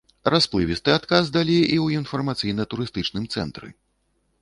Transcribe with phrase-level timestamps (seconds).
[0.33, 3.67] Расплывісты адказ далі і ў інфармацыйна-турыстычным цэнтры.